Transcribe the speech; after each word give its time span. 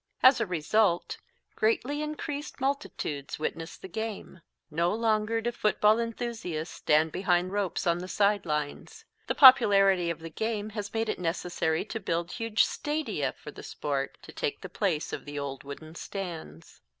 As 0.23 0.41
a 0.41 0.47
result, 0.47 1.17
greatly 1.55 2.01
increased 2.01 2.59
multitudes 2.59 3.37
witness 3.37 3.77
the 3.77 3.87
game. 3.87 4.41
No 4.71 4.91
longer 4.95 5.41
do 5.41 5.51
football 5.51 5.99
enthusiasts 5.99 6.73
stand 6.73 7.11
behind 7.11 7.51
ropes 7.51 7.85
on 7.85 7.99
the 7.99 8.07
side 8.07 8.43
lines. 8.47 9.05
The 9.27 9.35
popularity 9.35 10.09
of 10.09 10.17
the 10.17 10.31
game 10.31 10.71
has 10.71 10.91
made 10.95 11.07
it 11.07 11.19
necessary 11.19 11.85
to 11.85 11.99
build 11.99 12.31
huge 12.31 12.63
stadia 12.65 13.35
for 13.37 13.51
the 13.51 13.61
sport, 13.61 14.17
to 14.23 14.31
take 14.33 14.61
the 14.61 14.69
place 14.69 15.13
of 15.13 15.23
the 15.25 15.37
old 15.37 15.63
wooden 15.63 15.93
stands. 15.93 16.81